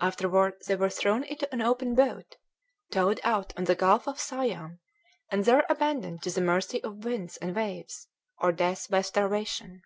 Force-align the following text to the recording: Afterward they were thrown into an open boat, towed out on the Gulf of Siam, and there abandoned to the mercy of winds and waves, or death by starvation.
Afterward 0.00 0.54
they 0.66 0.74
were 0.76 0.88
thrown 0.88 1.22
into 1.22 1.46
an 1.52 1.60
open 1.60 1.94
boat, 1.94 2.36
towed 2.90 3.20
out 3.22 3.52
on 3.58 3.64
the 3.64 3.74
Gulf 3.74 4.08
of 4.08 4.18
Siam, 4.18 4.80
and 5.30 5.44
there 5.44 5.66
abandoned 5.68 6.22
to 6.22 6.30
the 6.30 6.40
mercy 6.40 6.82
of 6.82 7.04
winds 7.04 7.36
and 7.36 7.54
waves, 7.54 8.08
or 8.38 8.52
death 8.52 8.88
by 8.88 9.02
starvation. 9.02 9.82